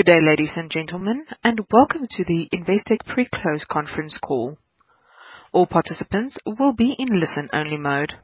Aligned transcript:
Good 0.00 0.06
day, 0.06 0.20
ladies 0.22 0.52
and 0.56 0.70
gentlemen, 0.70 1.26
and 1.44 1.60
welcome 1.70 2.06
to 2.08 2.24
the 2.24 2.48
Investec 2.54 3.04
Pre-Close 3.04 3.66
conference 3.70 4.16
call. 4.22 4.56
All 5.52 5.66
participants 5.66 6.38
will 6.46 6.72
be 6.72 6.96
in 6.98 7.20
listen-only 7.20 7.76
mode. 7.76 8.14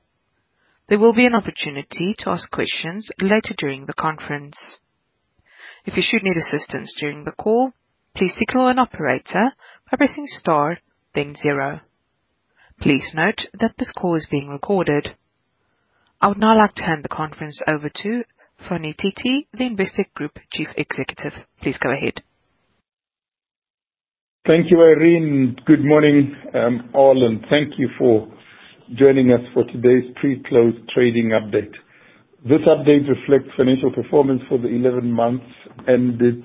There 0.89 0.99
will 0.99 1.12
be 1.12 1.27
an 1.27 1.35
opportunity 1.35 2.17
to 2.21 2.31
ask 2.31 2.51
questions 2.51 3.11
later 3.21 3.53
during 3.59 3.85
the 3.85 3.93
conference. 3.93 4.57
If 5.85 5.99
you 5.99 6.03
should 6.03 6.23
need 6.23 6.39
assistance 6.39 6.97
during 6.99 7.25
the 7.25 7.33
call, 7.33 7.73
please 8.16 8.32
signal 8.38 8.68
an 8.68 8.79
operator 8.79 9.50
by 9.90 9.98
pressing 9.98 10.24
star 10.29 10.79
then 11.14 11.34
zero. 11.36 11.80
Please 12.80 13.11
note 13.12 13.48
that 13.52 13.74
this 13.79 13.93
call 13.93 14.14
is 14.14 14.27
being 14.30 14.48
recorded. 14.48 15.14
I 16.22 16.29
would 16.29 16.38
now 16.38 16.56
like 16.56 16.74
to 16.77 16.84
hand 16.84 17.04
the 17.04 17.11
conference 17.11 17.61
over 17.68 17.90
to 18.02 18.24
Titi, 18.98 19.48
the 19.52 19.64
Investec 19.64 20.12
Group 20.14 20.39
Chief 20.52 20.68
Executive. 20.77 21.32
Please 21.62 21.77
go 21.82 21.91
ahead. 21.91 22.22
Thank 24.46 24.71
you, 24.71 24.79
Irene. 24.81 25.57
Good 25.67 25.85
morning, 25.85 26.35
um, 26.54 26.90
all, 26.95 27.26
and 27.26 27.40
thank 27.50 27.79
you 27.79 27.89
for 27.98 28.29
joining 28.95 29.32
us 29.32 29.40
for 29.53 29.64
today's 29.64 30.12
pre-close 30.21 30.75
trading 30.95 31.31
update. 31.31 31.72
This 32.45 32.62
update 32.67 33.08
reflects 33.08 33.50
financial 33.56 33.92
performance 33.92 34.41
for 34.48 34.59
the 34.59 34.69
11 34.69 35.11
months 35.11 35.45
ended 35.89 36.45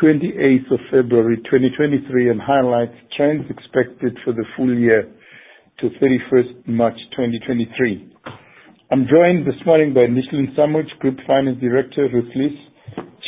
28th 0.00 0.70
of 0.70 0.78
February 0.92 1.38
2023 1.38 2.30
and 2.30 2.40
highlights 2.40 2.94
trends 3.16 3.44
expected 3.50 4.16
for 4.24 4.32
the 4.32 4.44
full 4.56 4.72
year 4.72 5.10
to 5.80 5.88
31st 6.00 6.68
March 6.68 6.98
2023. 7.16 8.07
I'm 8.90 9.04
joined 9.04 9.46
this 9.46 9.60
morning 9.66 9.92
by 9.92 10.08
Nishlan 10.08 10.56
Samujh, 10.56 10.88
Group 11.00 11.18
Finance 11.28 11.60
Director, 11.60 12.08
Ruth 12.08 12.32
Leas, 12.34 12.56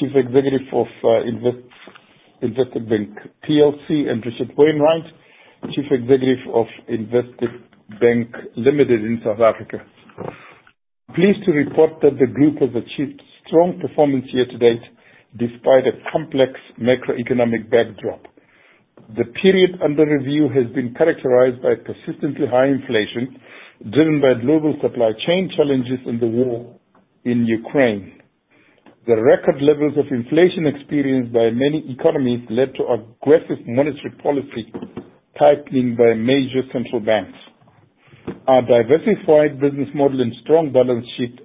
Chief 0.00 0.09
Executive 0.16 0.64
of 0.73 0.86
uh, 1.05 1.20
Investec 2.41 2.88
Bank 2.88 3.10
PLC, 3.45 4.09
and 4.09 4.24
Richard 4.24 4.56
Wainwright, 4.56 5.05
Chief 5.77 5.84
Executive 5.92 6.48
of 6.55 6.64
Investec 6.89 7.52
Bank 8.00 8.33
Limited 8.56 9.05
in 9.05 9.20
South 9.22 9.41
Africa. 9.44 9.84
Pleased 11.14 11.44
to 11.44 11.52
report 11.52 12.00
that 12.00 12.17
the 12.19 12.33
group 12.33 12.56
has 12.64 12.70
achieved 12.70 13.20
strong 13.47 13.78
performance 13.83 14.24
year 14.33 14.47
to 14.47 14.56
date 14.56 14.80
despite 15.36 15.84
a 15.84 16.00
complex 16.11 16.52
macroeconomic 16.80 17.69
backdrop. 17.69 18.24
The 19.12 19.28
period 19.42 19.77
under 19.84 20.08
review 20.08 20.48
has 20.56 20.72
been 20.72 20.95
characterized 20.97 21.61
by 21.61 21.74
persistently 21.84 22.47
high 22.48 22.69
inflation, 22.72 23.36
driven 23.89 24.20
by 24.20 24.34
global 24.45 24.77
supply 24.83 25.12
chain 25.27 25.50
challenges 25.56 26.00
and 26.06 26.20
the 26.20 26.27
war 26.27 26.77
in 27.25 27.47
Ukraine. 27.47 28.20
The 29.06 29.17
record 29.17 29.62
levels 29.62 29.97
of 29.97 30.12
inflation 30.12 30.67
experienced 30.69 31.33
by 31.33 31.48
many 31.50 31.89
economies 31.89 32.45
led 32.51 32.75
to 32.77 32.84
aggressive 32.92 33.64
monetary 33.67 34.12
policy 34.23 34.69
tightening 35.39 35.97
by 35.97 36.12
major 36.12 36.61
central 36.73 37.01
banks. 37.01 37.39
Our 38.47 38.61
diversified 38.61 39.58
business 39.61 39.89
model 39.95 40.20
and 40.20 40.33
strong 40.45 40.70
balance 40.73 41.06
sheet 41.17 41.41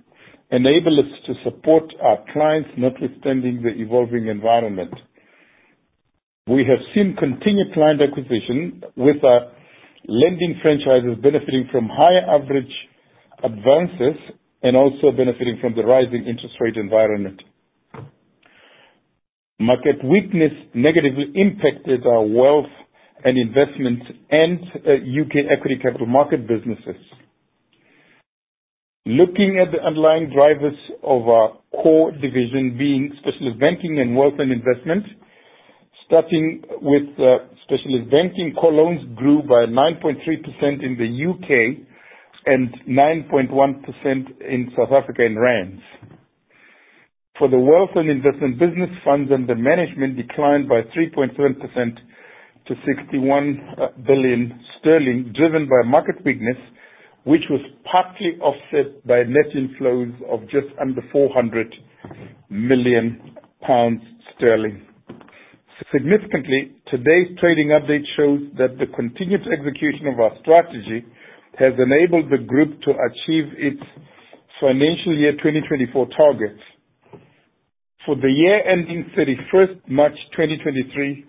enable 0.52 1.00
us 1.00 1.11
to 1.28 1.33
support 1.44 1.86
our 2.03 2.19
clients, 2.33 2.69
notwithstanding 2.78 3.63
the 3.63 3.72
evolving 3.81 4.28
environment. 4.28 4.94
We 6.47 6.66
have 6.67 6.83
seen 6.94 7.16
continued 7.17 7.73
client 7.73 8.02
acquisition 8.02 8.83
with 8.97 9.23
our 9.23 9.52
lending 10.08 10.59
franchises 10.61 11.17
benefiting 11.22 11.67
from 11.72 11.89
higher 11.89 12.23
average 12.30 12.72
advances 13.44 14.17
and 14.64 14.75
also 14.75 15.12
benefiting 15.12 15.58
from 15.62 15.75
the 15.75 15.84
rising 15.84 16.25
interest 16.28 16.56
rate 16.59 16.75
environment. 16.78 17.42
Market 19.59 20.03
weakness 20.03 20.52
negatively 20.73 21.31
impacted 21.36 22.06
our 22.06 22.23
wealth 22.25 22.70
and 23.23 23.38
investment 23.38 24.02
and 24.30 24.59
uh, 24.86 24.92
UK 25.00 25.47
equity 25.50 25.78
capital 25.81 26.08
market 26.08 26.47
businesses. 26.47 27.00
Looking 29.06 29.62
at 29.62 29.72
the 29.72 29.85
underlying 29.85 30.31
drivers 30.34 30.78
of 31.03 31.28
our 31.29 31.58
core 31.72 32.12
division 32.12 32.75
being 32.78 33.13
Specialist 33.19 33.59
Banking 33.59 34.00
and 34.00 34.16
Wealth 34.16 34.34
and 34.40 34.52
Investment. 34.52 35.06
Starting 36.08 36.62
with 36.81 37.08
uh, 37.19 37.46
Specialist 37.66 38.12
Banking, 38.12 38.53
core 38.53 38.72
loans 38.74 39.02
grew 39.16 39.42
by 39.42 39.66
9.3% 39.66 40.22
in 40.86 40.98
the 41.02 41.09
UK 41.30 41.81
and 42.46 42.70
9.1% 42.88 44.42
in 44.42 44.72
South 44.78 44.92
Africa 44.92 45.26
in 45.26 45.38
rands. 45.40 45.81
For 47.40 47.50
the 47.50 47.58
Wealth 47.58 47.90
and 47.96 48.08
Investment 48.09 48.59
business, 48.59 48.90
funds 49.03 49.31
under 49.34 49.56
management 49.56 50.16
declined 50.16 50.70
by 50.70 50.81
3.7% 50.96 51.36
to 52.68 52.76
61 52.86 53.59
billion 54.06 54.59
sterling, 54.80 55.34
driven 55.36 55.68
by 55.68 55.90
market 55.90 56.24
weakness, 56.24 56.58
which 57.24 57.42
was 57.50 57.62
partly 57.92 58.38
offset 58.42 59.06
by 59.08 59.24
net 59.24 59.50
inflows 59.56 60.14
of 60.32 60.42
just 60.44 60.68
under 60.80 61.02
400 61.12 61.74
million 62.52 63.36
pounds. 63.66 64.02
Significantly, 65.91 66.72
today's 66.90 67.28
trading 67.40 67.68
update 67.75 68.06
shows 68.16 68.40
that 68.58 68.78
the 68.80 68.86
continued 68.96 69.41
execution 69.52 70.08
of 70.08 70.19
our 70.22 70.31
strategy 70.40 71.03
has 71.59 71.74
enabled 71.78 72.31
the 72.31 72.38
group 72.38 72.80
to 72.84 72.91
achieve 72.91 73.52
its 73.58 73.81
financial 74.62 75.14
year 75.18 75.34
2024 75.34 76.08
targets. 76.16 76.62
For 78.06 78.16
the 78.16 78.31
year 78.31 78.62
ending 78.66 79.12
31st 79.18 79.90
March 79.90 80.16
2023, 80.31 81.25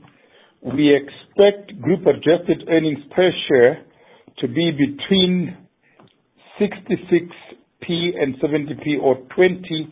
we 0.77 0.95
expect 0.95 1.81
group 1.83 2.07
adjusted 2.07 2.69
earnings 2.69 3.01
per 3.17 3.31
share 3.49 3.83
to 4.39 4.47
be 4.47 4.71
between 4.71 5.57
0.66 6.61 7.31
and 7.89 8.37
0.70 8.41 9.01
or 9.03 9.17
20%-27% 9.37 9.89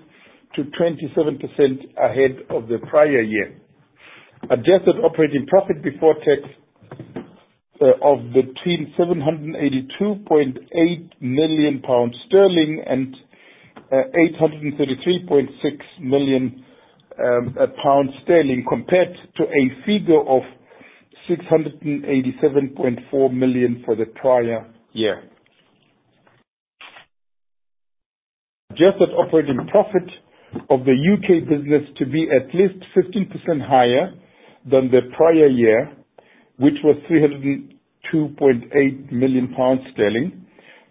ahead 1.98 2.38
of 2.50 2.68
the 2.68 2.78
prior 2.88 3.20
year. 3.22 3.56
Adjusted 4.50 4.96
operating 5.04 5.46
profit 5.46 5.82
before 5.82 6.14
tax 6.16 6.42
uh, 7.80 7.86
of 8.02 8.18
between 8.32 8.92
782.8 8.98 11.10
million 11.20 11.82
sterling 12.26 12.82
and 12.86 13.16
uh, 13.90 14.02
833.6 14.38 15.48
million 16.02 16.62
um, 17.18 17.54
uh, 17.60 17.66
pounds 17.82 18.10
sterling 18.24 18.64
compared 18.68 19.16
to 19.36 19.44
a 19.44 19.70
figure 19.86 20.20
of 20.20 20.42
687.4 21.30 23.32
million 23.32 23.82
for 23.86 23.94
the 23.96 24.04
prior 24.06 24.66
year. 24.92 25.22
Adjusted 28.72 29.08
operating 29.16 29.66
profit 29.70 30.02
of 30.70 30.84
the 30.84 30.92
UK 30.92 31.48
business 31.48 31.82
to 31.98 32.06
be 32.06 32.28
at 32.30 32.54
least 32.54 32.74
15% 32.96 33.60
higher 33.66 34.12
than 34.70 34.90
the 34.90 35.00
prior 35.16 35.46
year, 35.46 35.92
which 36.58 36.74
was 36.82 36.96
302.8 37.10 39.12
million 39.12 39.54
pounds. 39.54 39.80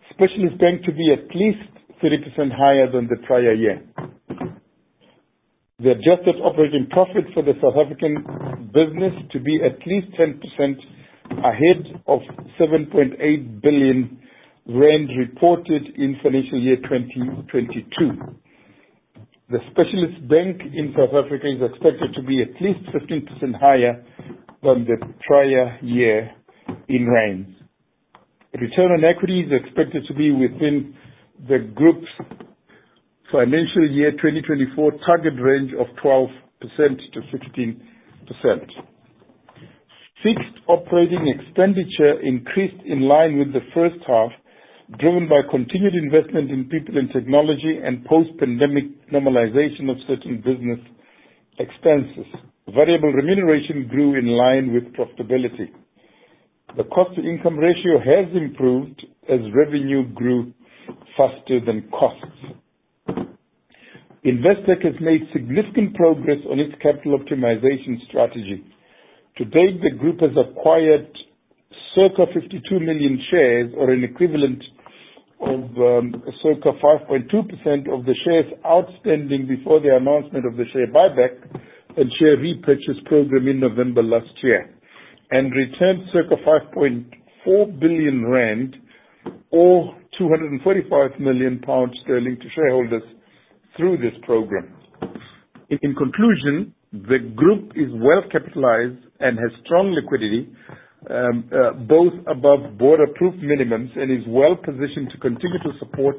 Specialist 0.10 0.58
Bank 0.60 0.84
to 0.86 0.92
be 0.92 1.12
at 1.12 1.36
least 1.36 1.60
30% 2.04 2.52
higher 2.56 2.92
than 2.92 3.08
the 3.08 3.16
prior 3.26 3.54
year. 3.54 3.82
The 5.80 5.92
adjusted 5.92 6.36
operating 6.44 6.88
profit 6.92 7.26
for 7.34 7.42
the 7.44 7.54
South 7.62 7.76
African 7.76 8.24
business 8.74 9.14
to 9.32 9.40
be 9.40 9.60
at 9.64 9.80
least 9.88 10.08
10% 10.20 10.78
ahead 11.44 12.02
of 12.08 12.20
7.8 12.60 13.62
billion 13.62 14.20
rand 14.68 15.10
reported 15.18 15.84
in 15.98 16.16
financial 16.24 16.60
year 16.62 16.78
2022. 16.78 18.43
The 19.54 19.62
Specialist 19.70 20.18
Bank 20.28 20.62
in 20.74 20.96
South 20.98 21.14
Africa 21.14 21.46
is 21.46 21.62
expected 21.62 22.10
to 22.16 22.24
be 22.24 22.42
at 22.42 22.60
least 22.60 22.90
15% 22.90 23.54
higher 23.62 24.04
than 24.64 24.84
the 24.90 24.98
prior 25.28 25.78
year 25.84 26.32
in 26.90 27.08
rands. 27.08 27.50
Return 28.60 28.90
on 28.98 29.04
equity 29.06 29.42
is 29.42 29.52
expected 29.54 30.06
to 30.08 30.14
be 30.16 30.32
within 30.32 30.96
the 31.48 31.70
group's 31.76 32.10
financial 33.32 33.88
year 33.92 34.10
2024 34.14 34.92
target 35.06 35.34
range 35.40 35.70
of 35.78 35.86
12%-16%. 36.04 37.78
Fixed 40.24 40.58
operating 40.68 41.28
expenditure 41.30 42.20
increased 42.24 42.82
in 42.88 43.02
line 43.02 43.38
with 43.38 43.54
the 43.54 43.62
first 43.76 44.02
half, 44.08 44.32
driven 45.00 45.30
by 45.30 45.42
continued 45.50 45.96
investment 45.96 46.52
in 46.52 46.66
people 46.70 46.98
and 46.98 47.10
technology 47.12 47.80
and 47.84 48.06
post-pandemic 48.06 49.12
normalization 49.12 49.90
of 49.90 49.98
certain 50.08 50.38
business 50.38 50.80
expenses. 51.60 52.28
Variable 52.74 53.12
remuneration 53.12 53.88
grew 53.90 54.18
in 54.18 54.28
line 54.28 54.74
with 54.74 54.94
profitability. 54.94 55.72
The 56.76 56.84
cost-to-income 56.86 57.58
ratio 57.58 58.00
has 58.00 58.36
improved 58.36 59.06
as 59.30 59.40
revenue 59.54 60.08
grew 60.14 60.54
faster 61.16 61.60
than 61.66 61.90
costs. 61.92 63.24
Investec 64.26 64.84
has 64.84 64.96
made 65.02 65.22
significant 65.34 65.96
progress 65.96 66.40
on 66.50 66.60
its 66.60 66.74
capital 66.82 67.20
optimization 67.20 68.00
strategy. 68.08 68.64
To 69.38 69.46
date, 69.46 69.82
the 69.82 69.98
group 69.98 70.22
has 70.22 70.32
acquired 70.38 71.08
circa 71.96 72.26
52 72.34 72.80
million 72.80 73.20
shares 73.30 73.72
or 73.78 73.92
an 73.92 74.04
equivalent 74.04 74.62
of 75.42 75.64
um, 75.78 76.24
circa 76.42 76.72
5.2% 76.82 77.94
of 77.94 78.06
the 78.06 78.16
shares 78.24 78.46
outstanding 78.66 79.48
before 79.48 79.80
the 79.82 79.96
announcement 79.96 80.46
of 80.46 80.56
the 80.56 80.64
share 80.72 80.88
buyback 80.88 81.36
and 81.98 82.12
share 82.20 82.38
repurchase 82.38 83.00
program 83.06 83.48
in 83.48 83.60
November 83.60 84.02
last 84.02 84.32
year, 84.42 84.74
and 85.32 85.52
returned 85.54 86.02
circa 86.12 86.36
5.4 86.46 87.80
billion 87.80 88.26
rand 88.26 88.76
or 89.52 89.96
245 90.18 91.20
million 91.20 91.60
pounds 91.60 91.94
sterling 92.04 92.38
to 92.38 92.48
shareholders 92.56 93.04
through 93.78 93.98
this 93.98 94.14
program. 94.26 94.74
In 95.70 95.96
conclusion, 95.96 96.74
the 96.92 97.20
group 97.36 97.72
is 97.76 97.90
well 97.94 98.22
capitalized 98.32 99.02
and 99.20 99.38
has 99.38 99.52
strong 99.66 99.92
liquidity, 99.94 100.48
Um, 101.10 101.50
uh, 101.52 101.74
both 101.74 102.14
above 102.28 102.78
board-approved 102.78 103.44
minimums, 103.44 103.92
and 103.98 104.10
is 104.10 104.26
well 104.28 104.56
positioned 104.56 105.10
to 105.12 105.18
continue 105.18 105.60
to 105.60 105.72
support 105.80 106.16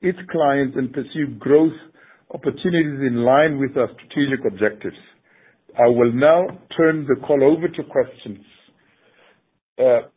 its 0.00 0.18
clients 0.30 0.76
and 0.76 0.92
pursue 0.92 1.26
growth 1.38 1.72
opportunities 2.32 3.00
in 3.06 3.24
line 3.24 3.58
with 3.58 3.76
our 3.76 3.88
strategic 3.94 4.44
objectives. 4.46 4.96
I 5.78 5.88
will 5.88 6.12
now 6.12 6.46
turn 6.76 7.06
the 7.08 7.16
call 7.26 7.42
over 7.42 7.66
to 7.68 7.82
questions. 7.84 8.44
Uh, 9.78 10.08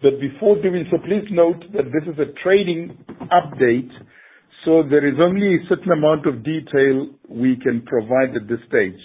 but 0.00 0.20
before 0.20 0.60
doing 0.62 0.86
so, 0.90 0.98
please 0.98 1.26
note 1.30 1.64
that 1.72 1.84
this 1.92 2.04
is 2.12 2.18
a 2.18 2.32
trading 2.42 2.96
update, 3.32 3.90
so 4.64 4.82
there 4.88 5.06
is 5.06 5.14
only 5.20 5.56
a 5.56 5.68
certain 5.68 5.92
amount 5.92 6.26
of 6.26 6.44
detail 6.44 7.08
we 7.28 7.56
can 7.56 7.82
provide 7.86 8.36
at 8.36 8.48
this 8.48 8.60
stage. 8.68 9.00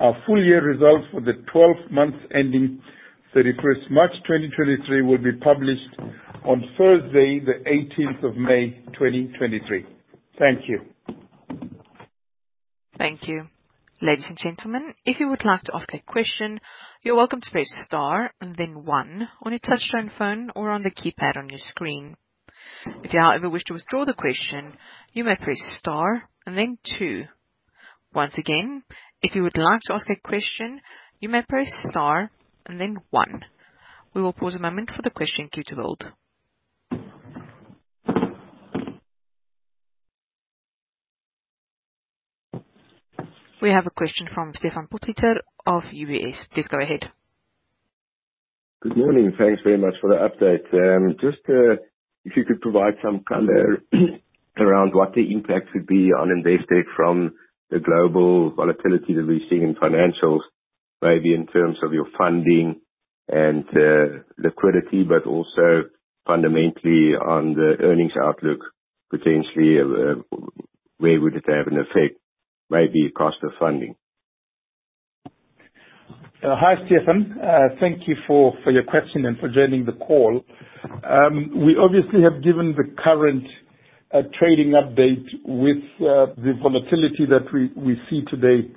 Our 0.00 0.16
full 0.26 0.42
year 0.42 0.62
results 0.64 1.06
for 1.12 1.20
the 1.20 1.34
12 1.52 1.90
months 1.90 2.18
ending 2.34 2.80
31st 3.34 3.90
March 3.90 4.10
2023 4.26 5.02
will 5.02 5.18
be 5.18 5.30
published 5.40 6.00
on 6.44 6.64
Thursday, 6.76 7.38
the 7.38 7.62
18th 7.64 8.28
of 8.28 8.36
May 8.36 8.70
2023. 8.94 9.86
Thank 10.36 10.62
you. 10.66 10.80
Thank 12.98 13.28
you. 13.28 13.46
Ladies 14.02 14.24
and 14.28 14.36
gentlemen, 14.36 14.94
if 15.04 15.20
you 15.20 15.28
would 15.28 15.44
like 15.44 15.62
to 15.62 15.76
ask 15.76 15.94
a 15.94 16.00
question, 16.00 16.60
you're 17.04 17.14
welcome 17.14 17.40
to 17.40 17.50
press 17.52 17.72
star 17.84 18.32
and 18.40 18.56
then 18.56 18.84
one 18.84 19.28
on 19.42 19.52
your 19.52 19.60
touchtone 19.60 20.10
phone 20.18 20.50
or 20.56 20.70
on 20.70 20.82
the 20.82 20.90
keypad 20.90 21.36
on 21.36 21.48
your 21.50 21.60
screen. 21.68 22.16
If 23.04 23.12
you, 23.12 23.20
however, 23.20 23.48
wish 23.48 23.62
to 23.66 23.74
withdraw 23.74 24.04
the 24.04 24.12
question, 24.12 24.72
you 25.12 25.22
may 25.22 25.36
press 25.36 25.60
star 25.78 26.22
and 26.46 26.58
then 26.58 26.78
two. 26.98 27.26
Once 28.12 28.36
again, 28.38 28.82
if 29.22 29.36
you 29.36 29.44
would 29.44 29.56
like 29.56 29.82
to 29.82 29.94
ask 29.94 30.08
a 30.10 30.28
question, 30.28 30.80
you 31.20 31.28
may 31.28 31.42
press 31.42 31.70
star 31.90 32.32
and 32.70 32.80
then 32.80 32.96
one. 33.10 33.44
We 34.14 34.22
will 34.22 34.32
pause 34.32 34.54
a 34.54 34.58
moment 34.58 34.90
for 34.94 35.02
the 35.02 35.10
question 35.10 35.48
queue 35.52 35.64
to 35.66 35.76
build. 35.76 36.04
We 43.60 43.70
have 43.70 43.86
a 43.86 43.90
question 43.90 44.26
from 44.32 44.52
Stefan 44.54 44.88
Potgieter 44.88 45.40
of 45.66 45.82
UBS. 45.92 46.36
Please 46.54 46.66
go 46.68 46.78
ahead. 46.80 47.10
Good 48.80 48.96
morning. 48.96 49.32
Thanks 49.36 49.60
very 49.62 49.76
much 49.76 49.94
for 50.00 50.08
the 50.08 50.16
update. 50.16 50.72
Um, 50.72 51.16
just, 51.20 51.44
uh, 51.48 51.76
if 52.24 52.36
you 52.36 52.44
could 52.46 52.62
provide 52.62 52.94
some 53.04 53.22
color 53.28 53.82
around 54.58 54.94
what 54.94 55.12
the 55.12 55.30
impact 55.30 55.68
would 55.74 55.86
be 55.86 56.10
on 56.12 56.28
Investec 56.28 56.84
from 56.96 57.34
the 57.68 57.80
global 57.80 58.50
volatility 58.52 59.12
that 59.14 59.26
we're 59.26 59.46
seeing 59.50 59.62
in 59.62 59.74
financials, 59.74 60.40
maybe 61.02 61.34
in 61.34 61.46
terms 61.46 61.76
of 61.82 61.92
your 61.92 62.06
funding 62.16 62.80
and 63.28 63.64
uh, 63.68 64.22
liquidity, 64.38 65.04
but 65.04 65.26
also 65.26 65.88
fundamentally 66.26 67.14
on 67.14 67.54
the 67.54 67.76
earnings 67.82 68.12
outlook, 68.20 68.60
potentially, 69.10 69.78
uh, 69.80 70.38
where 70.98 71.20
would 71.20 71.34
it 71.34 71.44
have 71.48 71.66
an 71.66 71.78
effect, 71.78 72.18
maybe 72.68 73.10
cost 73.16 73.36
of 73.42 73.52
funding? 73.58 73.94
Uh, 76.42 76.56
hi, 76.58 76.74
Stefan. 76.86 77.36
Thank 77.80 78.08
you 78.08 78.16
for 78.26 78.54
your 78.66 78.84
question 78.84 79.26
and 79.26 79.38
for 79.38 79.48
joining 79.48 79.84
the 79.84 79.92
call. 79.92 80.40
Um, 81.04 81.66
we 81.66 81.76
obviously 81.76 82.22
have 82.22 82.42
given 82.42 82.74
the 82.76 82.94
current 83.02 83.44
trading 84.38 84.70
update 84.70 85.26
with 85.44 85.84
the 85.98 86.54
volatility 86.62 87.26
that 87.28 87.46
we 87.76 88.00
see 88.08 88.22
today 88.30 88.68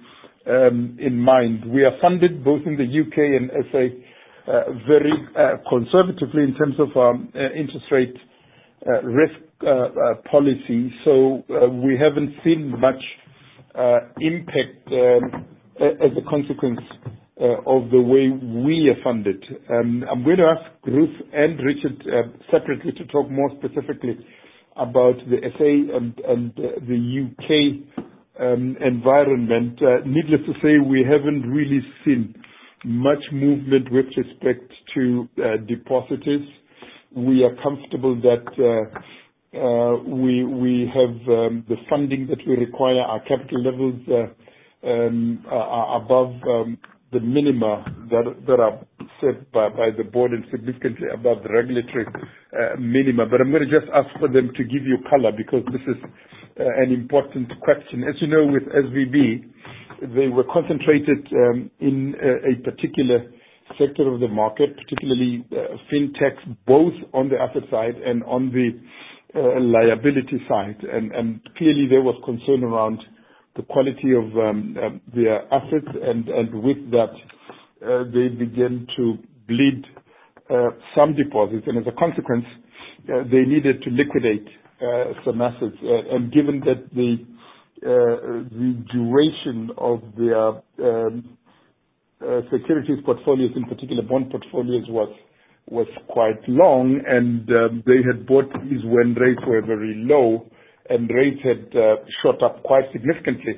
Um, 0.45 0.97
in 0.99 1.17
mind. 1.17 1.63
We 1.71 1.85
are 1.85 1.97
funded 2.01 2.43
both 2.43 2.63
in 2.65 2.75
the 2.75 2.83
U.K. 2.83 3.15
and 3.37 3.49
SA 3.71 4.51
uh, 4.51 4.63
very 4.85 5.13
uh, 5.37 5.51
conservatively 5.69 6.43
in 6.43 6.53
terms 6.55 6.75
of 6.79 6.89
our 6.97 7.13
uh, 7.13 7.53
interest 7.55 7.85
rate 7.91 8.13
risk 9.03 9.35
policy. 10.29 10.91
So 11.05 11.43
uh 11.49 11.69
we 11.69 11.97
haven't 11.97 12.35
seen 12.43 12.77
much 12.77 13.01
impact 14.19 14.85
um, 14.91 15.45
as 15.79 16.11
a 16.17 16.29
consequence 16.29 16.81
of 17.37 17.89
the 17.91 18.01
way 18.01 18.27
we 18.29 18.89
are 18.89 19.01
funded. 19.01 19.41
Um, 19.69 20.03
I'm 20.11 20.25
going 20.25 20.37
to 20.37 20.43
ask 20.59 20.85
Ruth 20.85 21.15
and 21.31 21.57
Richard 21.63 22.03
separately 22.51 22.91
to 22.91 23.05
talk 23.05 23.31
more 23.31 23.49
specifically 23.59 24.17
about 24.75 25.15
the 25.29 25.37
SA 25.57 25.93
and 26.29 26.53
the 26.85 26.97
U.K. 26.97 28.02
Um, 28.39 28.75
environment. 28.81 29.77
Uh, 29.79 29.97
needless 30.07 30.41
to 30.47 30.53
say, 30.63 30.79
we 30.79 31.05
haven't 31.07 31.43
really 31.51 31.81
seen 32.03 32.33
much 32.83 33.19
movement 33.31 33.91
with 33.91 34.05
respect 34.17 34.73
to 34.95 35.29
uh, 35.37 35.57
depositors. 35.67 36.41
We 37.15 37.43
are 37.43 37.55
comfortable 37.61 38.15
that 38.21 38.97
uh, 39.53 40.03
we 40.09 40.43
we 40.45 40.89
have 40.91 41.13
um, 41.29 41.63
the 41.69 41.75
funding 41.87 42.25
that 42.25 42.39
we 42.47 42.55
require. 42.55 43.01
Our 43.01 43.19
capital 43.19 43.61
levels 43.61 44.01
um, 44.83 45.45
are 45.47 46.01
above 46.01 46.33
the 47.11 47.19
minima 47.19 47.85
that 48.09 48.59
are 48.59 48.79
set 49.21 49.51
by 49.51 49.69
the 49.95 50.05
board 50.11 50.31
and 50.31 50.43
significantly 50.49 51.05
above 51.13 51.43
the 51.43 51.49
regulatory 51.53 52.07
minima. 52.79 53.27
But 53.27 53.41
I'm 53.41 53.51
gonna 53.51 53.65
just 53.65 53.91
ask 53.93 54.09
for 54.19 54.27
them 54.27 54.49
to 54.57 54.63
give 54.63 54.87
you 54.87 54.97
color 55.07 55.31
because 55.37 55.61
this 55.71 55.81
is 55.87 56.01
Uh, 56.59 56.65
an 56.77 56.91
important 56.91 57.49
question. 57.61 58.03
As 58.03 58.13
you 58.21 58.27
know, 58.27 58.45
with 58.45 58.61
SVB, 58.63 59.43
they 60.15 60.27
were 60.27 60.43
concentrated 60.53 61.25
um, 61.33 61.71
in 61.79 62.13
uh, 62.13 62.51
a 62.51 62.61
particular 62.63 63.25
sector 63.79 64.07
of 64.13 64.19
the 64.19 64.27
market, 64.27 64.77
particularly 64.77 65.43
uh, 65.51 65.77
fintechs, 65.91 66.45
both 66.67 66.93
on 67.11 67.29
the 67.29 67.37
asset 67.41 67.63
side 67.71 67.95
and 67.95 68.23
on 68.25 68.51
the 68.51 68.69
liability 69.35 70.37
side. 70.47 70.77
Clearly 71.57 71.87
there 71.89 72.03
was 72.03 72.21
concern 72.23 72.63
around 72.63 72.99
the 73.55 73.63
quality 73.63 74.13
of 74.13 74.25
um, 74.37 74.77
um, 74.77 75.01
their 75.15 75.51
assets 75.51 75.87
and 76.03 76.27
with 76.63 76.77
that, 76.91 77.09
they 78.13 78.27
began 78.27 78.85
to 78.95 79.17
bleed 79.47 79.83
some 80.95 81.15
deposits. 81.15 81.63
And 81.65 81.79
as 81.79 81.85
a 81.91 81.97
consequence, 81.97 82.45
they 83.07 83.41
needed 83.41 83.81
to 83.81 83.89
liquidate 83.89 84.45
Uh, 84.83 85.13
some 85.23 85.41
assets. 85.41 85.77
Uh, 85.81 86.15
and 86.15 86.29
given 86.33 86.59
that 86.59 86.83
the 86.93 87.15
uh, 87.87 88.43
the 88.51 88.83
duration 88.91 89.69
of 89.77 90.01
their 90.17 90.47
um, 90.83 91.37
securities 92.51 92.99
portfolios, 93.05 93.51
in 93.55 93.63
particular 93.63 94.03
bond 94.03 94.29
portfolios, 94.29 94.83
was 94.89 95.09
was 95.69 95.87
quite 96.09 96.35
long 96.49 96.99
and 97.07 97.47
um, 97.51 97.83
they 97.85 98.03
had 98.05 98.27
bought 98.27 98.51
these 98.63 98.83
when 98.83 99.13
rates 99.13 99.39
were 99.47 99.61
very 99.61 99.93
low 100.03 100.45
and 100.89 101.09
rates 101.09 101.39
had 101.41 101.71
shot 102.21 102.43
up 102.43 102.61
quite 102.63 102.83
significantly. 102.91 103.55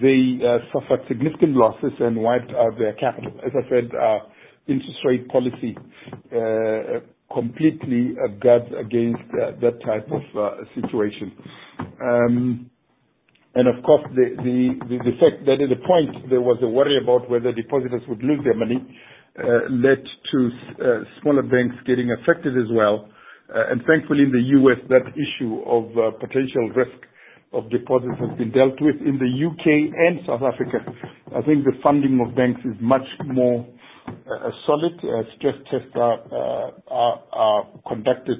They 0.00 0.40
suffered 0.72 1.04
significant 1.08 1.56
losses 1.56 1.92
and 2.00 2.16
wiped 2.16 2.52
out 2.52 2.78
their 2.78 2.94
capital. 2.94 3.32
As 3.44 3.52
I 3.52 3.68
said, 3.68 3.90
interest 4.66 4.96
rate 5.04 5.28
policy 5.28 5.76
completely 7.34 8.14
guards 8.40 8.66
against 8.78 9.22
uh, 9.34 9.52
that 9.60 9.80
type 9.84 10.08
of 10.10 10.22
uh, 10.36 10.64
situation. 10.74 11.32
Um 12.02 12.70
and 13.54 13.68
of 13.68 13.84
course, 13.84 14.00
the 14.16 15.12
fact 15.20 15.44
that 15.44 15.60
at 15.60 15.68
a 15.70 15.80
point 15.86 16.30
there 16.30 16.40
was 16.40 16.56
a 16.62 16.66
worry 16.68 16.96
about 16.96 17.28
whether 17.28 17.52
depositors 17.52 18.00
would 18.08 18.22
lose 18.24 18.40
their 18.44 18.56
money, 18.56 18.80
uh, 19.38 19.68
led 19.68 20.00
to 20.32 20.50
smaller 21.20 21.42
banks 21.42 21.76
getting 21.86 22.10
affected 22.12 22.56
as 22.56 22.68
well. 22.72 23.08
And 23.52 23.82
thankfully 23.86 24.22
in 24.24 24.32
the 24.32 24.40
U.S., 24.64 24.78
that 24.88 25.04
issue 25.12 25.60
of 25.68 25.92
potential 26.18 26.70
risk 26.74 26.96
of 27.52 27.68
deposits 27.70 28.16
has 28.18 28.38
been 28.38 28.50
dealt 28.52 28.80
with. 28.80 28.96
In 29.04 29.18
the 29.20 29.28
U.K. 29.28 29.68
and 29.68 30.20
South 30.26 30.40
Africa, 30.40 30.80
I 31.36 31.42
think 31.42 31.64
the 31.64 31.76
funding 31.82 32.24
of 32.26 32.34
banks 32.34 32.60
is 32.64 32.72
much 32.80 33.04
more 33.26 33.66
solid. 34.66 34.92
Uh, 35.02 35.22
stress 35.36 35.54
tests 35.70 35.94
are 35.96 36.72
uh, 36.90 37.62
conducted 37.88 38.38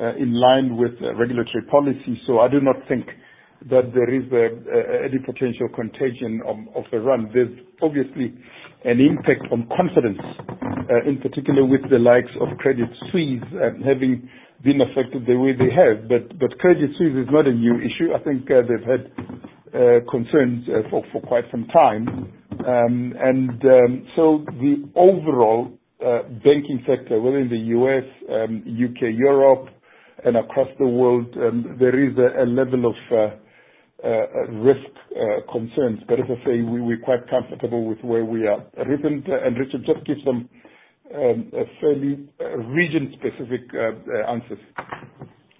uh, 0.00 0.14
in 0.16 0.32
line 0.34 0.76
with 0.76 0.92
regulatory 1.16 1.64
policy. 1.70 2.20
So 2.26 2.40
I 2.40 2.48
do 2.48 2.60
not 2.60 2.76
think 2.88 3.06
that 3.70 3.90
there 3.92 4.08
is 4.14 4.22
any 4.30 5.18
potential 5.18 5.68
contagion 5.74 6.40
of 6.46 6.84
the 6.92 7.00
run. 7.00 7.28
There's 7.34 7.50
obviously 7.82 8.32
an 8.84 9.00
impact 9.00 9.50
on 9.50 9.68
confidence, 9.76 10.22
in 11.06 11.18
particular 11.20 11.64
with 11.66 11.82
the 11.90 11.98
likes 11.98 12.30
of 12.40 12.56
Credit 12.58 12.86
Suisse 13.10 13.42
um, 13.58 13.82
having 13.82 14.30
been 14.62 14.80
affected 14.80 15.26
the 15.26 15.34
way 15.34 15.52
they 15.58 15.74
have. 15.74 16.06
But 16.08 16.38
but 16.38 16.56
credit 16.60 16.90
Suisse 16.98 17.18
is 17.18 17.26
not 17.32 17.48
a 17.48 17.52
new 17.52 17.78
issue. 17.82 18.14
I 18.14 18.22
think 18.22 18.46
they've 18.46 18.86
had 18.86 19.10
concerns 20.08 20.64
for 20.90 21.02
quite 21.26 21.44
some 21.50 21.66
time. 21.74 22.37
Um, 22.66 23.14
um, 23.22 23.58
the 23.62 24.88
overall 24.96 25.72
uh, 26.04 26.22
banking 26.44 26.82
sector 26.86 27.20
within 27.20 27.48
the 27.50 27.58
U.S., 27.78 28.04
U.K., 28.66 29.06
um, 29.06 29.14
Europe, 29.16 29.66
and 30.24 30.36
across 30.36 30.68
the 30.78 30.86
world, 30.86 31.26
there 31.78 31.98
is 31.98 32.14
a 32.16 32.44
level 32.46 32.86
of 32.90 32.94
uh, 33.10 34.06
uh, 34.06 34.08
risk 34.62 34.86
concerns. 35.52 36.00
But 36.08 36.20
as 36.20 36.26
I 36.26 36.44
say, 36.44 36.62
we're 36.62 36.98
quite 37.02 37.28
comfortable 37.30 37.84
with 37.84 37.98
where 38.02 38.24
we 38.24 38.46
are. 38.46 38.64
And 38.76 38.88
Richard, 39.58 39.84
just 39.86 40.04
give 40.06 40.16
some 40.24 40.48
fairly 41.80 42.28
region-specific 42.38 43.70
answers. 44.28 44.58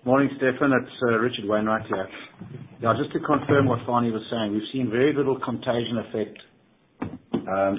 Morning, 0.05 0.31
Stefan. 0.37 0.73
It's 0.73 0.93
Richard 1.03 1.49
Wainwright 1.49 1.87
here. 1.87 2.09
Just 2.97 3.13
to 3.13 3.21
confirm 3.21 3.67
what 3.67 3.81
Fani 3.87 4.11
was 4.11 4.23
saying, 4.31 4.53
we've 4.53 4.63
seen 4.73 4.91
very 4.91 5.13
little 5.15 5.39
contagion 5.45 5.99
effect 5.99 6.39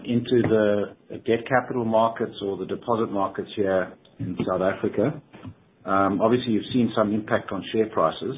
into 0.05 0.41
the 0.47 0.95
debt 1.27 1.45
capital 1.47 1.85
markets 1.85 2.35
or 2.43 2.57
the 2.57 2.65
deposit 2.65 3.11
markets 3.11 3.49
here 3.55 3.93
in 4.19 4.37
South 4.47 4.61
Africa. 4.61 5.21
Obviously, 5.85 6.53
you've 6.53 6.71
seen 6.73 6.91
some 6.95 7.13
impact 7.13 7.51
on 7.51 7.63
share 7.71 7.87
prices. 7.87 8.35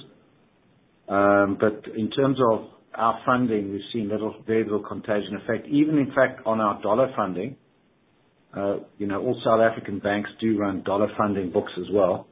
Um 1.08 1.58
but 1.60 1.84
in 1.96 2.10
terms 2.12 2.38
of 2.52 2.66
our 2.96 3.20
funding, 3.26 3.72
we've 3.72 3.90
seen 3.94 4.10
little 4.10 4.36
very 4.46 4.64
little 4.64 4.84
contagion 4.84 5.36
effect. 5.44 5.68
Even 5.68 5.98
in 5.98 6.08
fact, 6.14 6.42
on 6.46 6.62
our 6.62 6.82
dollar 6.82 7.12
funding, 7.16 7.56
uh 8.56 8.78
you 8.98 9.08
know 9.08 9.20
all 9.22 9.40
South 9.44 9.60
African 9.62 10.00
banks 10.00 10.30
do 10.40 10.58
run 10.58 10.84
dollar 10.84 11.10
funding 11.18 11.52
books 11.52 11.72
as 11.78 11.88
well. 11.92 12.28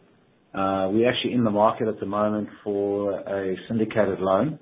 We're 0.54 1.10
actually 1.10 1.34
in 1.34 1.44
the 1.44 1.52
market 1.52 1.88
at 1.88 2.00
the 2.00 2.06
moment 2.06 2.50
for 2.64 3.20
a 3.20 3.56
syndicated 3.68 4.20
loan, 4.20 4.60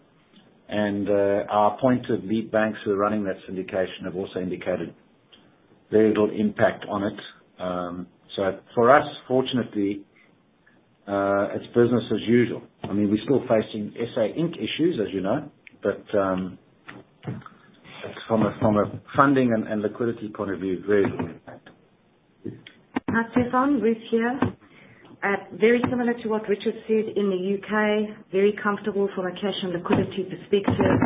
Uh, 0.69 1.45
our 1.49 1.77
appointed 1.77 2.25
lead 2.25 2.51
banks 2.51 2.79
who 2.83 2.91
are 2.91 2.97
running 2.97 3.23
that 3.23 3.35
syndication 3.49 4.03
have 4.05 4.15
also 4.15 4.39
indicated 4.39 4.93
very 5.91 6.09
little 6.09 6.29
impact 6.31 6.85
on 6.89 7.03
it. 7.03 7.19
Um 7.59 8.07
so 8.35 8.59
for 8.75 8.95
us, 8.95 9.05
fortunately, 9.27 10.03
uh, 11.07 11.47
it's 11.55 11.65
business 11.67 12.03
as 12.13 12.21
usual. 12.27 12.61
I 12.83 12.93
mean, 12.93 13.09
we're 13.09 13.23
still 13.23 13.41
facing 13.47 13.93
SA 14.13 14.21
Inc. 14.21 14.53
issues, 14.57 14.99
as 15.01 15.11
you 15.13 15.21
know, 15.21 15.49
but 15.81 16.03
um, 16.17 16.59
from 18.27 18.43
a 18.43 19.01
funding 19.15 19.53
and 19.53 19.81
liquidity 19.81 20.29
point 20.29 20.51
of 20.51 20.59
view, 20.59 20.83
very 20.85 21.09
little 21.09 21.27
impact. 21.27 21.69
Hi, 23.09 23.23
Stefan. 23.31 23.81
Ruth 23.81 23.97
here. 24.11 24.39
Very 25.59 25.81
similar 25.89 26.13
to 26.13 26.29
what 26.29 26.47
Richard 26.47 26.75
said 26.87 27.17
in 27.17 27.29
the 27.29 27.41
U.K., 27.59 28.15
very 28.31 28.53
comfortable 28.61 29.09
from 29.15 29.25
a 29.25 29.31
cash 29.31 29.57
and 29.63 29.73
liquidity 29.73 30.23
perspective. 30.23 30.99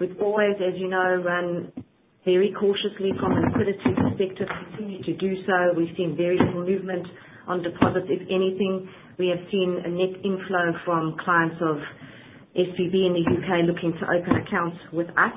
We've 0.00 0.16
always, 0.20 0.56
as 0.62 0.78
you 0.78 0.88
know, 0.88 1.20
run 1.24 1.72
very 2.24 2.54
cautiously 2.58 3.12
from 3.20 3.32
a 3.32 3.40
liquidity 3.40 3.92
perspective, 3.92 4.48
continue 4.70 5.02
to 5.02 5.14
do 5.16 5.34
so. 5.44 5.76
We've 5.76 5.92
seen 5.96 6.16
very 6.16 6.38
little 6.38 6.64
movement 6.64 7.06
on 7.46 7.62
deposits. 7.62 8.06
If 8.08 8.22
anything, 8.30 8.88
we 9.18 9.28
have 9.28 9.42
seen 9.50 9.82
a 9.84 9.90
net 9.90 10.24
inflow 10.24 10.72
from 10.84 11.16
clients 11.20 11.56
of 11.60 11.76
SVB 12.56 12.94
in 12.94 13.12
the 13.12 13.24
U.K. 13.28 13.66
looking 13.66 13.92
to 14.00 14.04
open 14.08 14.40
accounts 14.46 14.78
with 14.92 15.08
us. 15.20 15.36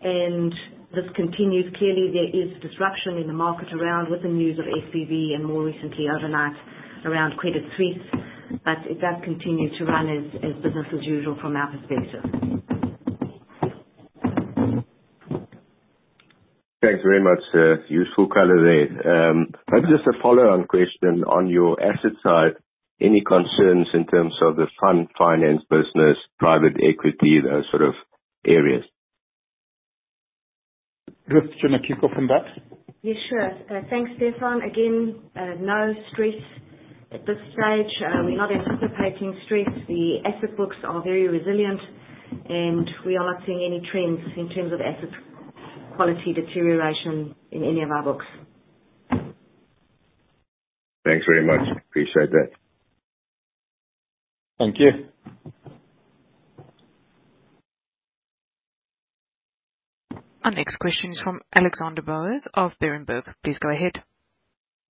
And 0.00 0.54
this 0.94 1.04
continues. 1.14 1.66
Clearly, 1.76 2.08
there 2.14 2.30
is 2.30 2.56
disruption 2.62 3.18
in 3.18 3.26
the 3.26 3.36
market 3.36 3.68
around 3.74 4.10
with 4.10 4.22
the 4.22 4.32
news 4.32 4.58
of 4.58 4.64
SVB 4.64 5.34
and 5.34 5.44
more 5.44 5.64
recently 5.64 6.06
overnight 6.08 6.56
around 7.04 7.36
Credit 7.36 7.62
Suisse. 7.76 8.22
But 8.64 8.84
it 8.90 9.00
does 9.00 9.22
continue 9.24 9.70
to 9.78 9.84
run 9.84 10.08
as 10.10 10.54
business 10.62 10.86
as 10.92 11.06
usual 11.06 11.38
from 11.40 11.56
our 11.56 11.70
perspective. 11.70 12.24
Thanks 16.82 17.02
very 17.02 17.22
much. 17.22 17.40
Uh, 17.54 17.84
useful 17.88 18.26
color 18.28 18.56
there. 18.64 19.30
Um, 19.30 19.52
maybe 19.70 19.86
just 19.88 20.08
a 20.08 20.22
follow-on 20.22 20.66
question 20.66 21.24
on 21.24 21.48
your 21.48 21.80
asset 21.80 22.12
side. 22.22 22.56
Any 23.00 23.22
concerns 23.26 23.88
in 23.94 24.06
terms 24.06 24.34
of 24.42 24.56
the 24.56 24.66
fund 24.80 25.08
finance 25.16 25.62
business, 25.70 26.16
private 26.38 26.76
equity, 26.82 27.40
those 27.42 27.64
sort 27.70 27.82
of 27.82 27.94
areas? 28.46 28.84
Ruth, 31.28 31.50
do 31.50 31.56
you 31.62 31.70
want 31.70 31.82
to 31.82 31.88
kick 31.88 32.02
off 32.02 32.10
on 32.16 32.26
that? 32.26 32.44
Yeah, 33.02 33.14
sure. 33.28 33.50
Uh, 33.50 33.82
thanks, 33.88 34.10
Stefan. 34.16 34.62
Again, 34.62 35.20
uh, 35.36 35.60
no 35.60 35.94
stress 36.12 36.34
at 37.12 37.26
this 37.26 37.36
stage. 37.52 37.92
Uh, 38.04 38.22
we're 38.24 38.36
not 38.36 38.50
anticipating 38.52 39.38
stress. 39.46 39.68
The 39.88 40.18
asset 40.24 40.56
books 40.56 40.76
are 40.84 41.02
very 41.02 41.28
resilient, 41.28 41.80
and 42.48 42.88
we 43.04 43.16
are 43.16 43.32
not 43.32 43.42
seeing 43.46 43.62
any 43.66 43.82
trends 43.90 44.20
in 44.36 44.48
terms 44.50 44.72
of 44.72 44.80
asset 44.80 45.10
quality 45.96 46.32
deterioration 46.32 47.34
in 47.50 47.64
any 47.64 47.82
of 47.82 47.90
our 47.90 48.02
books. 48.02 48.24
Thanks 51.04 51.24
very 51.26 51.44
much. 51.44 51.66
Appreciate 51.90 52.30
that. 52.30 52.50
Thank 54.58 54.76
you. 54.78 54.90
Our 60.44 60.50
next 60.52 60.78
question 60.78 61.10
is 61.10 61.20
from 61.20 61.40
Alexander 61.54 62.02
Bowers 62.02 62.44
of 62.54 62.72
Berenberg. 62.82 63.24
Please 63.44 63.58
go 63.58 63.70
ahead. 63.70 64.02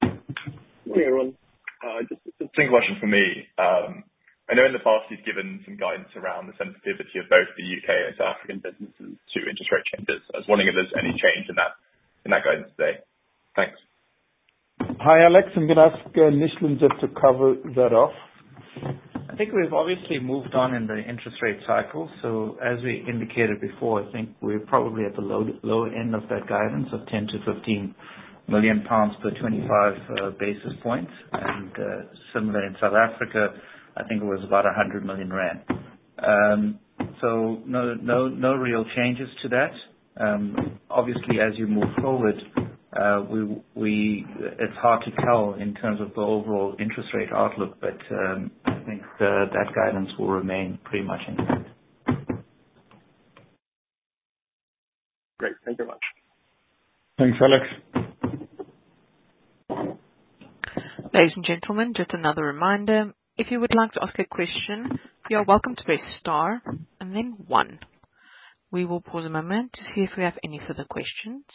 Morning, 0.03 1.05
everyone. 1.07 1.35
Uh, 1.81 2.05
just 2.09 2.21
a 2.41 2.49
single 2.57 2.77
question 2.77 3.01
from 3.01 3.11
me. 3.11 3.25
Um, 3.57 4.05
I 4.51 4.59
know 4.59 4.67
in 4.67 4.75
the 4.75 4.85
past 4.85 5.09
you've 5.09 5.25
given 5.25 5.63
some 5.65 5.79
guidance 5.79 6.11
around 6.19 6.51
the 6.51 6.57
sensitivity 6.59 7.23
of 7.23 7.31
both 7.31 7.49
the 7.57 7.63
U.K. 7.63 7.89
and 7.89 8.13
South 8.19 8.37
African 8.37 8.61
businesses 8.61 9.17
to 9.17 9.39
interest 9.47 9.71
rate 9.73 9.87
changes. 9.95 10.21
I 10.35 10.43
was 10.43 10.49
wondering 10.51 10.69
if 10.69 10.77
there's 10.77 10.93
any 10.99 11.15
change 11.17 11.49
in 11.49 11.57
that 11.57 11.79
in 12.27 12.35
that 12.35 12.45
guidance 12.45 12.69
today. 12.77 13.01
Thanks. 13.57 13.79
Hi, 15.01 15.25
Alex. 15.25 15.49
I'm 15.57 15.65
going 15.71 15.81
to 15.81 15.89
ask 15.89 16.05
uh, 16.13 16.29
Nishlan 16.35 16.77
just 16.83 17.01
to 17.01 17.09
cover 17.15 17.57
that 17.79 17.95
off. 17.97 18.13
I 19.31 19.37
think 19.37 19.53
we've 19.55 19.73
obviously 19.73 20.19
moved 20.19 20.55
on 20.55 20.75
in 20.75 20.87
the 20.87 20.99
interest 20.99 21.39
rate 21.41 21.61
cycle. 21.67 22.11
So 22.21 22.59
as 22.61 22.83
we 22.83 23.05
indicated 23.09 23.61
before, 23.61 24.03
I 24.03 24.13
think 24.13 24.37
we're 24.43 24.67
probably 24.67 25.05
at 25.05 25.15
the 25.15 25.23
low 25.23 25.85
end 25.85 26.15
of 26.15 26.23
that 26.29 26.49
guidance 26.49 26.89
of 26.93 27.07
10 27.09 27.27
million-15 27.33 27.95
million 28.51 28.83
pounds 28.89 29.15
per 29.23 29.31
25 29.31 29.95
uh, 30.23 30.31
basis 30.39 30.73
points. 30.83 31.11
And 31.33 31.71
uh, 31.73 32.13
similar 32.35 32.67
in 32.67 32.75
South 32.81 32.95
Africa, 32.95 33.49
I 33.97 34.05
think 34.05 34.23
it 34.23 34.27
was 34.27 34.41
about 34.45 34.65
100 34.65 35.05
million 35.05 35.33
rand. 35.33 35.61
Um 36.27 36.79
so 37.21 37.63
no 37.67 38.55
real 38.55 38.85
changes 38.97 39.29
to 39.43 39.49
that. 39.51 39.71
Um, 40.21 40.79
obviously, 40.91 41.41
as 41.41 41.57
you 41.59 41.67
move 41.67 41.89
forward, 42.01 42.35
uh, 42.57 43.23
it's 43.31 44.77
hard 44.79 45.05
to 45.05 45.11
tell 45.25 45.55
in 45.55 45.75
terms 45.75 46.01
of 46.01 46.13
the 46.15 46.21
overall 46.21 46.75
interest 46.79 47.09
rate 47.15 47.29
outlook, 47.35 47.79
but 47.81 47.97
um, 48.11 48.51
I 48.67 48.75
think 48.87 49.03
that 49.19 49.67
guidance 49.75 50.11
will 50.19 50.29
remain 50.29 50.79
pretty 50.85 51.05
much 51.05 51.21
intact. 51.29 51.69
Great. 55.39 55.55
Thank 55.65 55.79
you 55.79 55.87
very 55.87 55.89
much. 55.89 56.01
Thanks, 57.19 57.39
Alex. 57.41 58.17
Ladies 61.13 61.35
and 61.35 61.45
gentlemen, 61.45 61.93
just 61.93 62.15
another 62.15 62.45
reminder. 62.45 63.13
If 63.37 63.51
you 63.51 63.59
would 63.59 63.75
like 63.75 63.91
to 63.93 64.03
ask 64.03 64.17
a 64.21 64.25
question, 64.25 65.01
you 65.29 65.39
are 65.39 65.45
welcome 65.45 65.75
to 65.75 65.83
press 65.83 66.03
star 66.21 66.63
and 67.01 67.17
then 67.17 67.35
one. 67.49 67.81
We 68.71 68.85
will 68.85 69.01
pause 69.01 69.27
a 69.27 69.31
moment 69.31 69.73
to 69.73 69.83
see 69.83 70.03
if 70.03 70.11
we 70.17 70.23
have 70.23 70.39
any 70.45 70.61
further 70.65 70.85
questions. 70.89 71.47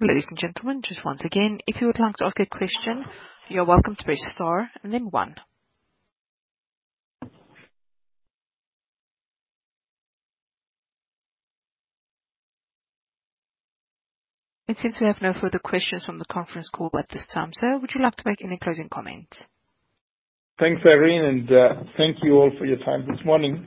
Ladies 0.00 0.24
and 0.30 0.38
gentlemen, 0.38 0.80
just 0.82 1.04
once 1.04 1.22
again, 1.26 1.58
if 1.66 1.82
you 1.82 1.88
would 1.88 1.98
like 1.98 2.16
to 2.16 2.24
ask 2.24 2.40
a 2.40 2.46
question, 2.46 3.04
you 3.50 3.60
are 3.60 3.66
welcome 3.66 3.96
to 3.96 4.04
press 4.04 4.24
star 4.32 4.70
and 4.82 4.94
then 4.94 5.10
one. 5.10 5.34
It 14.72 14.78
seems 14.78 14.96
we 15.02 15.06
have 15.06 15.20
no 15.20 15.34
further 15.38 15.58
questions 15.58 16.06
from 16.06 16.18
the 16.18 16.24
conference 16.32 16.70
call 16.70 16.88
at 16.98 17.04
this 17.12 17.26
time. 17.34 17.50
Sir, 17.52 17.78
would 17.78 17.90
you 17.94 18.02
like 18.02 18.16
to 18.16 18.22
make 18.24 18.42
any 18.42 18.56
closing 18.56 18.88
comments? 18.88 19.36
Thanks, 20.58 20.80
Irene, 20.86 21.24
and 21.26 21.52
uh, 21.52 21.82
thank 21.98 22.16
you 22.22 22.36
all 22.36 22.50
for 22.56 22.64
your 22.64 22.78
time 22.78 23.06
this 23.06 23.20
morning. 23.22 23.66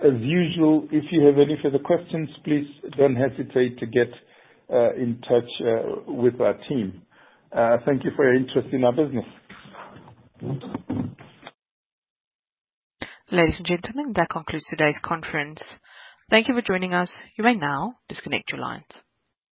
As 0.00 0.12
usual, 0.20 0.86
if 0.92 1.04
you 1.10 1.24
have 1.24 1.36
any 1.36 1.56
further 1.62 1.78
questions, 1.78 2.28
please 2.44 2.66
don't 2.98 3.16
hesitate 3.16 3.78
to 3.78 3.86
get 3.86 4.08
uh, 4.70 4.92
in 4.96 5.18
touch 5.26 5.48
uh, 5.62 6.12
with 6.12 6.38
our 6.42 6.58
team. 6.68 7.00
Thank 7.86 8.04
you 8.04 8.10
for 8.14 8.26
your 8.26 8.34
interest 8.34 8.68
in 8.70 8.84
our 8.84 8.92
business. 8.92 9.24
Ladies 13.30 13.56
and 13.56 13.66
gentlemen, 13.66 14.12
that 14.16 14.28
concludes 14.28 14.66
today's 14.68 14.98
conference. 15.02 15.62
Thank 16.28 16.48
you 16.48 16.54
for 16.54 16.60
joining 16.60 16.92
us. 16.92 17.10
You 17.38 17.44
may 17.44 17.54
now 17.54 17.94
disconnect 18.10 18.52
your 18.52 18.60
lines. 18.60 18.84